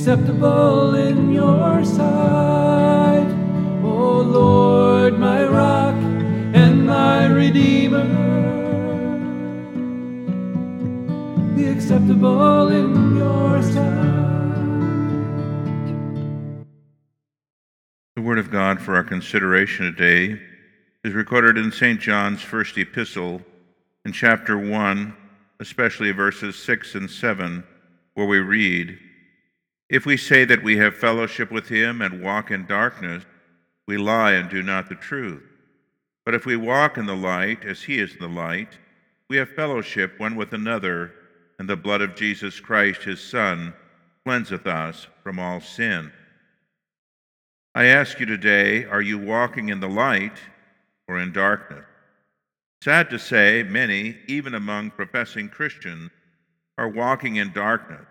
[0.00, 3.28] acceptable in your sight.
[3.84, 5.94] O Lord, my rock
[6.54, 8.06] and my redeemer.
[11.54, 14.24] Be acceptable in your sight.
[18.16, 20.40] The Word of God for our consideration today
[21.04, 22.00] is recorded in St.
[22.00, 23.42] John's first epistle
[24.06, 25.14] in chapter 1,
[25.60, 27.64] especially verses 6 and 7,
[28.14, 28.98] where we read,
[29.90, 33.24] If we say that we have fellowship with him and walk in darkness,
[33.88, 35.42] we lie and do not the truth.
[36.24, 38.78] But if we walk in the light as he is in the light,
[39.28, 41.12] we have fellowship one with another,
[41.58, 43.74] and the blood of Jesus Christ, his Son,
[44.24, 46.12] cleanseth us from all sin.
[47.74, 50.38] I ask you today, are you walking in the light
[51.08, 51.84] or in darkness?
[52.82, 56.10] Sad to say, many, even among professing Christians,
[56.78, 58.06] are walking in darkness.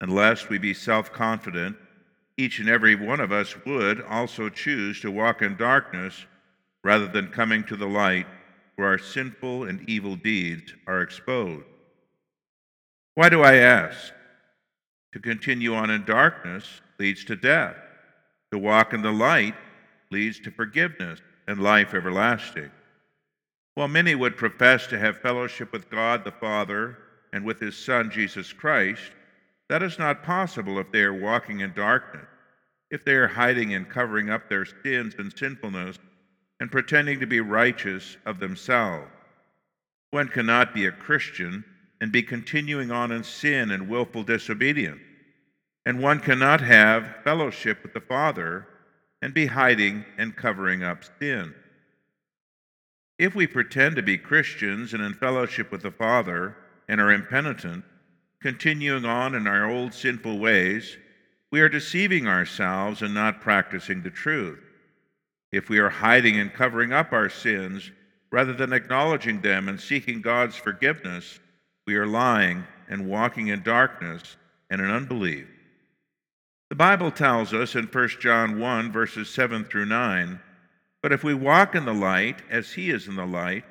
[0.00, 1.76] Unless we be self confident,
[2.36, 6.26] each and every one of us would also choose to walk in darkness
[6.84, 8.26] rather than coming to the light
[8.76, 11.64] where our sinful and evil deeds are exposed.
[13.14, 14.12] Why do I ask?
[15.12, 17.76] To continue on in darkness leads to death.
[18.52, 19.54] To walk in the light
[20.10, 22.70] leads to forgiveness and life everlasting.
[23.74, 26.98] While many would profess to have fellowship with God the Father
[27.32, 29.10] and with his Son Jesus Christ,
[29.68, 32.26] that is not possible if they are walking in darkness,
[32.90, 35.98] if they are hiding and covering up their sins and sinfulness
[36.60, 39.10] and pretending to be righteous of themselves.
[40.10, 41.64] One cannot be a Christian
[42.00, 45.00] and be continuing on in sin and willful disobedience.
[45.84, 48.66] And one cannot have fellowship with the Father
[49.22, 51.54] and be hiding and covering up sin.
[53.18, 56.56] If we pretend to be Christians and in fellowship with the Father
[56.88, 57.84] and are impenitent,
[58.46, 60.96] continuing on in our old sinful ways,
[61.50, 64.60] we are deceiving ourselves and not practicing the truth.
[65.50, 67.90] If we are hiding and covering up our sins
[68.30, 71.40] rather than acknowledging them and seeking God's forgiveness,
[71.88, 74.36] we are lying and walking in darkness
[74.70, 75.48] and in unbelief.
[76.68, 80.38] The Bible tells us in 1 John 1, verses 7 through 9
[81.02, 83.64] but if we walk in the light, as he is in the light,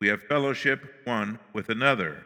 [0.00, 2.24] we have fellowship one with another.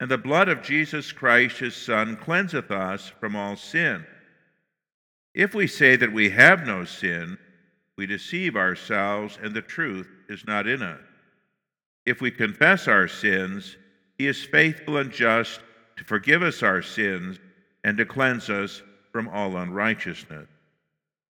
[0.00, 4.06] And the blood of Jesus Christ, his Son, cleanseth us from all sin.
[5.34, 7.38] If we say that we have no sin,
[7.96, 11.00] we deceive ourselves, and the truth is not in us.
[12.06, 13.76] If we confess our sins,
[14.16, 15.60] he is faithful and just
[15.96, 17.38] to forgive us our sins
[17.84, 18.82] and to cleanse us
[19.12, 20.48] from all unrighteousness.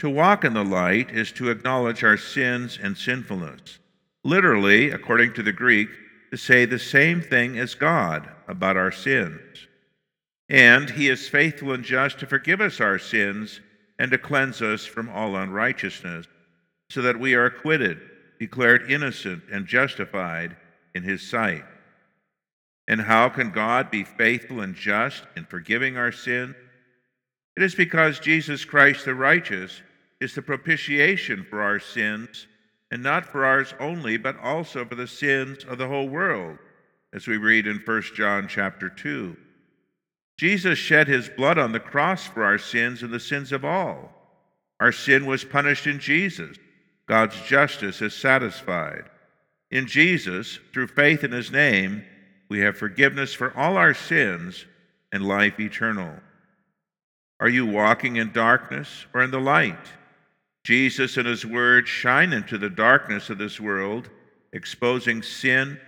[0.00, 3.78] To walk in the light is to acknowledge our sins and sinfulness.
[4.24, 5.88] Literally, according to the Greek,
[6.30, 9.68] to say the same thing as God about our sins.
[10.48, 13.60] And he is faithful and just to forgive us our sins
[13.98, 16.26] and to cleanse us from all unrighteousness,
[16.90, 17.98] so that we are acquitted,
[18.38, 20.56] declared innocent, and justified
[20.94, 21.64] in his sight.
[22.86, 26.54] And how can God be faithful and just in forgiving our sin?
[27.56, 29.82] It is because Jesus Christ the righteous
[30.20, 32.46] is the propitiation for our sins,
[32.90, 36.58] and not for ours only, but also for the sins of the whole world,
[37.12, 39.36] as we read in 1 John chapter 2.
[40.38, 44.12] Jesus shed his blood on the cross for our sins and the sins of all.
[44.80, 46.56] Our sin was punished in Jesus.
[47.08, 49.04] God's justice is satisfied.
[49.70, 52.04] In Jesus, through faith in his name,
[52.48, 54.66] we have forgiveness for all our sins
[55.12, 56.12] and life eternal.
[57.40, 59.86] Are you walking in darkness or in the light?
[60.66, 64.10] Jesus and his word shine into the darkness of this world,
[64.52, 65.78] exposing sin,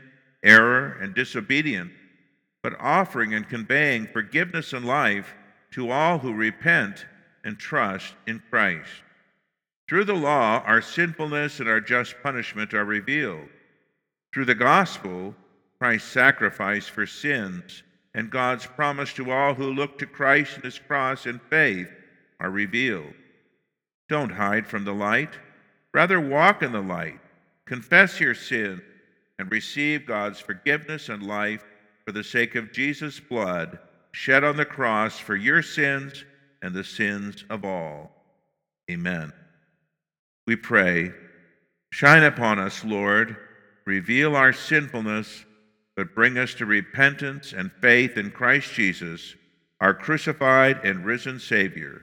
[0.44, 1.90] error, and disobedience,
[2.62, 5.34] but offering and conveying forgiveness and life
[5.72, 7.06] to all who repent
[7.42, 8.88] and trust in Christ.
[9.88, 13.48] Through the law, our sinfulness and our just punishment are revealed.
[14.32, 15.34] Through the gospel,
[15.80, 17.82] Christ's sacrifice for sins
[18.14, 21.90] and God's promise to all who look to Christ and his cross in faith
[22.38, 23.12] are revealed.
[24.08, 25.30] Don't hide from the light.
[25.92, 27.20] Rather, walk in the light.
[27.66, 28.82] Confess your sin
[29.38, 31.64] and receive God's forgiveness and life
[32.04, 33.78] for the sake of Jesus' blood
[34.12, 36.24] shed on the cross for your sins
[36.62, 38.10] and the sins of all.
[38.90, 39.32] Amen.
[40.46, 41.12] We pray,
[41.90, 43.36] shine upon us, Lord,
[43.84, 45.44] reveal our sinfulness,
[45.94, 49.34] but bring us to repentance and faith in Christ Jesus,
[49.80, 52.02] our crucified and risen Savior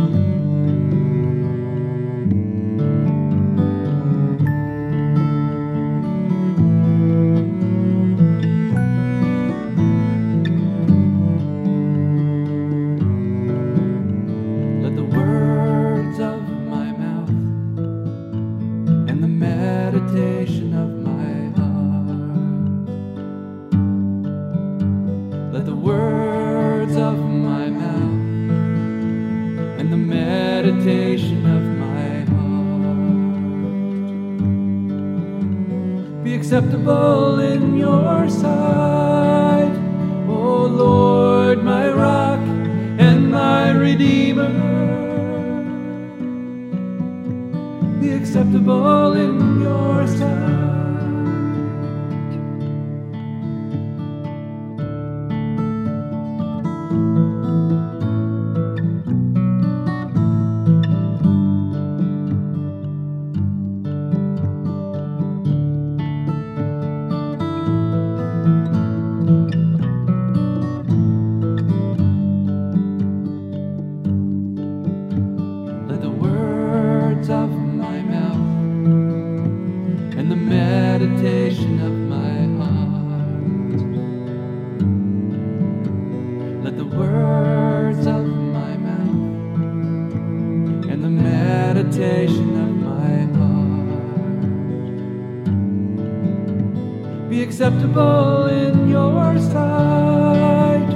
[30.61, 32.63] Meditation of my heart
[36.23, 39.73] be acceptable in your sight,
[40.27, 42.39] O Lord, my rock
[42.99, 44.51] and my redeemer.
[47.99, 50.40] Be acceptable in your sight.
[91.91, 93.69] Meditation of my heart
[97.29, 100.89] be acceptable in your sight,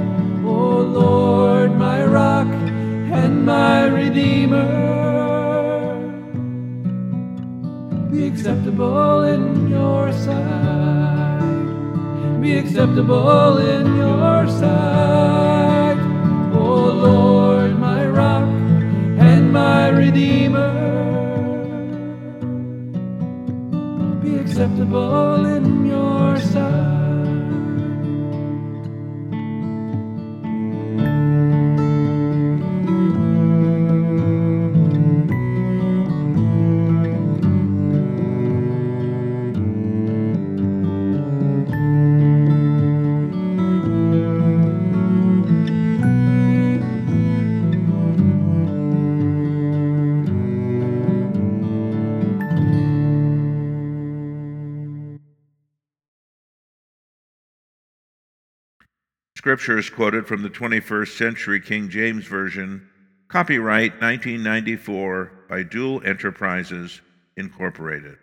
[0.44, 4.64] O Lord, my rock and my redeemer.
[8.10, 11.40] Be acceptable in your sight.
[12.40, 15.98] Be acceptable in your sight,
[16.54, 16.64] O
[17.06, 18.48] Lord, my rock
[19.18, 20.75] and my redeemer.
[24.26, 27.05] Be acceptable in your sight.
[59.46, 62.88] Scripture is quoted from the 21st century King James Version,
[63.28, 67.00] copyright 1994 by Deuel Enterprises,
[67.36, 68.18] Incorporated.